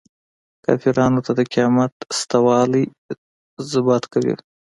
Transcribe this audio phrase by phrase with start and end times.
[0.65, 2.83] کافرانو ته د قیامت شته والی
[3.61, 4.33] ازبات کړي.